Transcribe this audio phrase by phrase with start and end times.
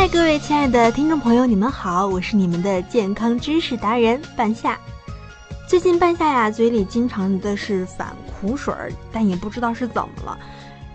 [0.00, 4.80] 嗨，各位亲爱的听众朋友，你们好，我是你们的健康知识达人半夏。
[5.68, 10.38] 最近半夏呀，嘴里经常的是反苦水儿，但也不知道是怎么了。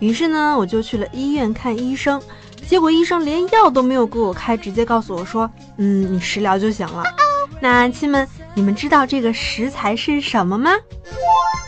[0.00, 2.20] 于是呢，我就去了医院看医生，
[2.66, 7.04] 结果医生连药都没有给我开，直接告诉我说：“嗯，你食疗就行了。
[7.62, 10.72] ”那亲们，你们知道这个食材是什么吗？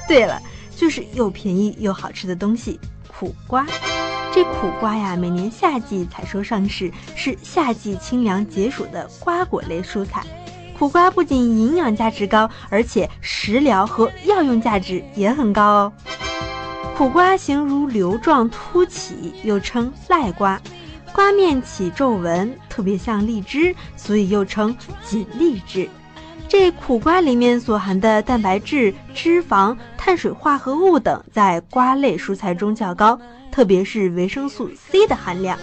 [0.09, 0.43] 对了，
[0.75, 3.65] 就是又便宜又好吃的东西——苦瓜。
[4.31, 10.23] 这苦瓜呀，每年夏季采收上市，是夏季清凉解暑的瓜果类蔬菜。
[10.79, 15.93] 苦瓜不仅营养价值高，而且食疗和药用价值也很高哦。
[16.97, 20.61] 苦瓜形如瘤状凸起，又称赖瓜，
[21.13, 25.89] 瓜面起皱纹，特别像荔枝，所以又称锦荔枝。
[26.47, 33.19] 这苦瓜里面所含的蛋白质、脂肪、碳水化合物等，在瓜类蔬菜中较高。
[33.51, 35.59] 特别是维生素 C 的含量，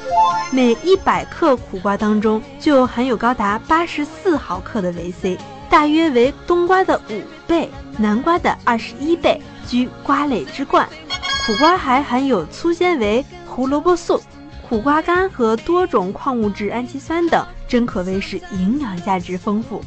[0.51, 5.37] 每一百克苦瓜当中就含有高达八十四毫克的维 C，
[5.69, 10.89] 大约为冬瓜的五倍，南瓜的二十一倍，居瓜类之冠。
[11.45, 14.21] 苦瓜还含有粗纤维、胡萝卜素、
[14.67, 19.81] 苦瓜干和多种矿物质氨基酸等，真可谓是营养价值丰富。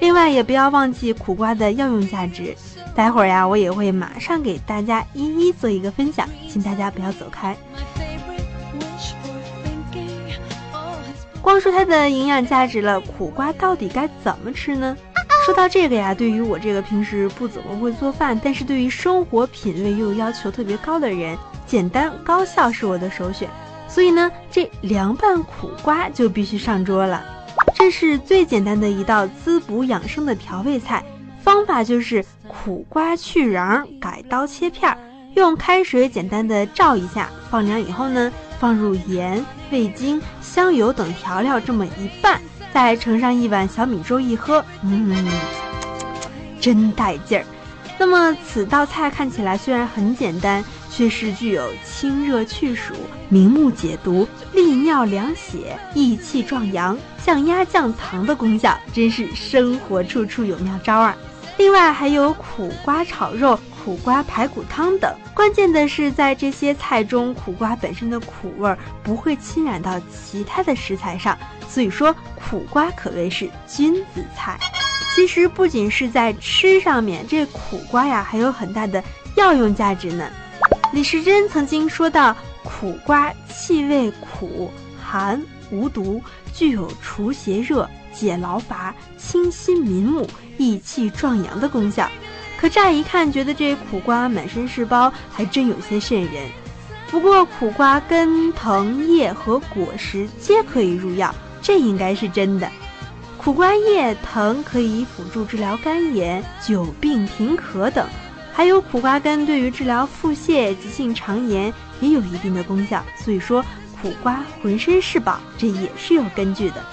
[0.00, 2.56] 另外，也不要忘记苦瓜的药用价值。
[2.94, 7.56] 待会儿呀，我也会马上给大家一一做一个分享，请大家不要走开。
[11.40, 14.96] 光说它的营养价值了，苦瓜到底该怎么吃呢？
[15.44, 21.36] 说到这个呀，对于我这个平时不怎么会做饭，但是对于生活品味又要求特别高的人，
[21.66, 23.48] 简单高效是我的首选。
[23.88, 27.24] 所以呢，这凉拌苦瓜就必须上桌了。
[27.74, 31.04] 这是最简单的一道滋补养生的调味菜，
[31.42, 32.24] 方法就是。
[32.52, 34.92] 苦瓜去瓤，改刀切片，
[35.36, 42.42] 用开水简单的照一下，放凉以后呢，放入盐、味精、香油等调料，这么一拌，
[42.74, 45.28] 再盛上一碗小米粥一喝，嗯，
[46.60, 47.44] 真带劲儿。
[48.00, 52.94] 那么此道菜看起来虽然很简单，却是具有清热去暑、
[53.28, 61.14] 明目解毒、利尿凉血、益气壮阳、降压降糖的功效，真是生活处处有妙招啊！
[61.58, 65.14] 另外还有苦瓜炒肉、苦瓜排骨汤等。
[65.34, 71.36] 关键的是，在这些菜中，苦瓜本身的苦味不会侵染到其他的食材上，
[71.68, 74.58] 所以说苦瓜可谓是君子菜。
[75.32, 79.00] 其实不仅是在吃上面，这苦瓜呀还有很大的
[79.36, 80.28] 药用价值呢。
[80.92, 84.68] 李时珍曾经说到，苦瓜气味苦
[85.00, 86.20] 寒无毒，
[86.52, 87.88] 具有除邪热。
[88.12, 92.10] 解劳乏、清心明目、益气壮阳的功效，
[92.58, 96.48] 可乍一看觉得这苦瓜满身是包，还真有些瘆人。
[97.08, 102.68] 不过苦瓜根、藤、叶和果实皆可以入药，这应该是真的。
[103.42, 108.06] 苦瓜叶、藤可以辅助治疗肝炎、久病停咳等，
[108.52, 113.02] 还有苦瓜根对于治疗腹泻、急性肠炎也有一定的功效。
[113.16, 113.64] 所以说，
[114.02, 116.84] 苦瓜浑身是宝，这也是有根据的。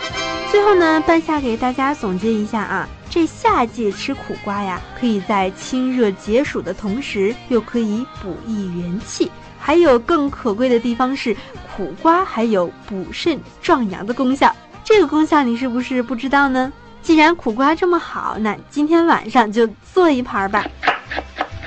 [0.50, 9.30] 最后呢，半夏给大家总结一下啊，这夏季吃苦瓜呀，可以在清热解暑的同时，又可以补益元气。
[9.60, 11.36] 还有更可贵的地方是，
[11.76, 14.56] 苦瓜还有补肾壮阳的功效。
[14.90, 16.72] 这个功效你是不是不知道呢？
[17.02, 20.66] 既然苦瓜这么好，那今天晚上就做一盘吧。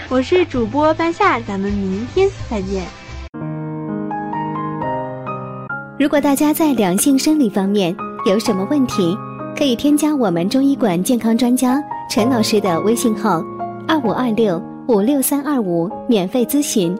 [0.08, 2.82] 我是主播半夏，咱们明天再见。
[5.98, 7.94] 如果大家在两性生理方面，
[8.24, 9.14] 有什么问题，
[9.54, 11.78] 可以添加我们中医馆健康专家
[12.08, 13.44] 陈老师的微信号：
[13.86, 14.58] 二五二六
[14.88, 16.98] 五六三二五，免费咨询。